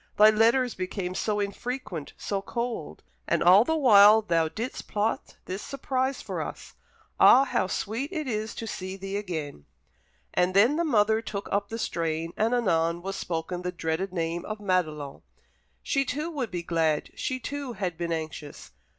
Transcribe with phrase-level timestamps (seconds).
[0.17, 3.03] Thy letters became so infrequent, so cold.
[3.27, 6.73] And all the while thou didst plot this surprise for us.
[7.19, 8.11] Ah, how it is sweet
[8.57, 9.65] to see thee again!"
[10.33, 14.43] And then the mother took up the strain, and anon was spoken the dreaded name
[14.43, 15.21] of Madelon.
[15.83, 18.71] She too would be glad she too had been anxious.